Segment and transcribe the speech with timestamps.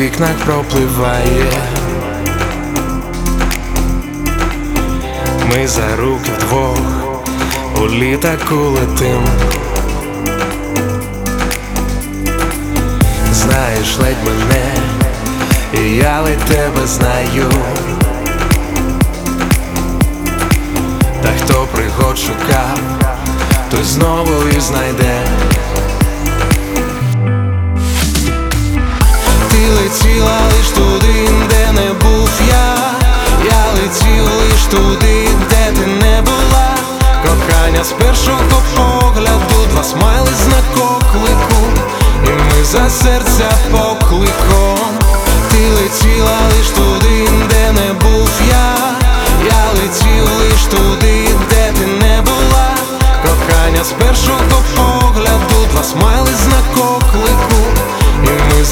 [0.00, 1.52] вікнах пропливає.
[5.50, 6.78] Ми за руки вдвох
[7.82, 9.22] у літаку летим.
[13.32, 14.74] Знаєш, ледь мене,
[15.74, 17.50] і я ледь тебе знаю.
[21.22, 22.78] Та хто пригод шукав,
[23.70, 25.20] той знову і знайде.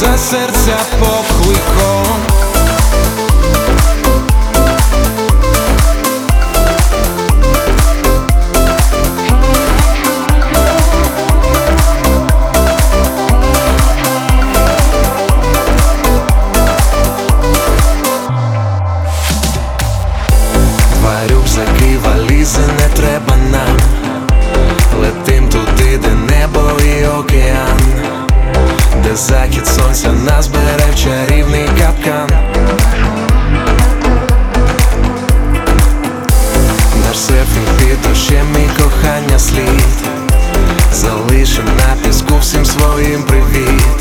[0.01, 2.30] за серця покликом.
[38.31, 40.09] ще мій кохання слід,
[40.93, 44.00] залишив на піску всім своїм привіт.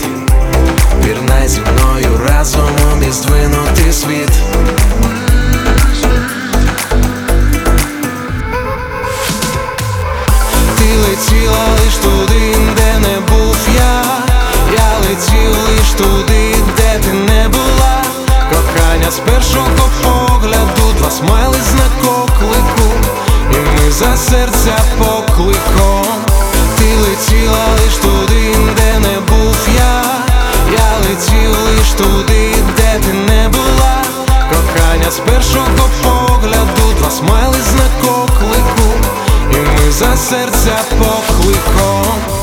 [39.99, 42.38] za serca pochły kąt